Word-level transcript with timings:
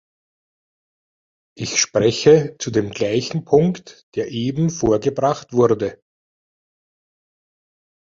Ich 1.55 1.79
spreche 1.79 2.55
zu 2.57 2.71
dem 2.71 2.89
gleichen 2.89 3.45
Punkt, 3.45 4.07
der 4.15 4.31
eben 4.31 4.71
vorgebracht 4.71 5.53
wurde. 5.53 6.01